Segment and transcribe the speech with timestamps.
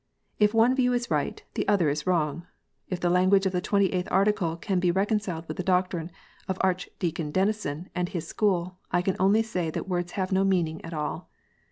[0.39, 2.47] If one view is right, the other is wrong.
[2.89, 6.09] If the language of the Twenty eighth Article can be reconciled with the doctrine
[6.47, 10.83] of Archdeacon Denison and his school, I can only say that words have no meaning
[10.83, 11.29] at all.